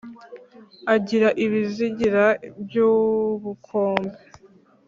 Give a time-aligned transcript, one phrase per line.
[0.95, 2.25] agira ibizigira
[2.61, 4.15] by’ubukombe,